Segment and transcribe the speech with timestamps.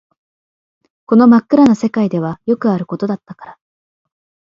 [1.05, 3.59] この真っ暗な世界ではよくあることだったから